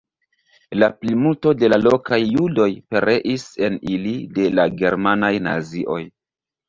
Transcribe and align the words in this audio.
La 0.83 0.87
plimulto 1.01 1.51
de 1.59 1.69
la 1.73 1.77
lokaj 1.87 2.19
judoj 2.23 2.67
pereis 2.95 3.45
en 3.69 3.79
ili 3.97 4.15
de 4.39 4.49
la 4.61 4.67
germanaj 4.81 5.35
nazioj. 5.51 6.01